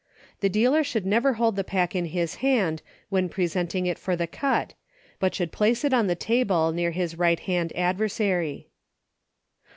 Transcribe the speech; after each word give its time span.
The 0.39 0.49
dealer 0.49 0.83
should 0.83 1.05
never 1.05 1.33
hold 1.33 1.55
the 1.55 1.63
pack 1.63 1.95
in 1.95 2.05
his 2.05 2.37
hand, 2.41 2.81
LAWS, 2.81 2.87
91 2.87 2.93
when 3.11 3.29
presenting 3.29 3.85
it 3.85 3.99
for 3.99 4.15
the 4.15 4.25
cut, 4.25 4.73
but 5.19 5.35
should 5.35 5.51
place 5.51 5.83
it 5.83 5.93
on 5.93 6.07
the 6.07 6.15
table 6.15 6.71
near 6.71 6.89
his 6.89 7.19
right 7.19 7.39
hand 7.39 7.71
ad 7.75 7.99
versary. 7.99 8.65